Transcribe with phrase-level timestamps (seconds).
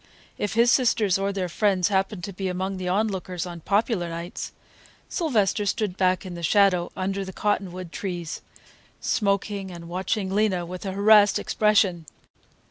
[0.39, 4.51] If his sisters or their friends happened to be among the onlookers on "popular nights,"
[5.07, 8.41] Sylvester stood back in the shadow under the cottonwood trees,
[8.99, 12.07] smoking and watching Lena with a harassed expression.